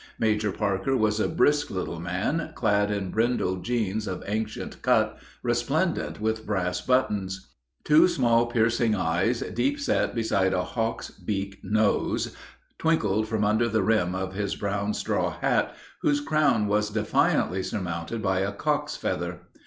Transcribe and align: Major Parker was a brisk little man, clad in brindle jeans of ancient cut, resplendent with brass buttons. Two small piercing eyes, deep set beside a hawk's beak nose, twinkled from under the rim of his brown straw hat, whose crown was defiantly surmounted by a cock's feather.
Major 0.17 0.51
Parker 0.51 0.97
was 0.97 1.19
a 1.19 1.27
brisk 1.29 1.69
little 1.69 1.99
man, 1.99 2.53
clad 2.55 2.89
in 2.89 3.11
brindle 3.11 3.57
jeans 3.57 4.07
of 4.07 4.23
ancient 4.25 4.81
cut, 4.81 5.19
resplendent 5.43 6.19
with 6.19 6.43
brass 6.43 6.81
buttons. 6.81 7.49
Two 7.83 8.07
small 8.07 8.47
piercing 8.47 8.95
eyes, 8.95 9.41
deep 9.53 9.79
set 9.79 10.15
beside 10.15 10.53
a 10.53 10.63
hawk's 10.63 11.11
beak 11.11 11.59
nose, 11.63 12.35
twinkled 12.79 13.27
from 13.27 13.43
under 13.43 13.69
the 13.69 13.83
rim 13.83 14.15
of 14.15 14.33
his 14.33 14.55
brown 14.55 14.95
straw 14.95 15.37
hat, 15.39 15.75
whose 16.01 16.19
crown 16.19 16.65
was 16.65 16.89
defiantly 16.89 17.61
surmounted 17.61 18.23
by 18.23 18.39
a 18.39 18.51
cock's 18.51 18.95
feather. 18.95 19.41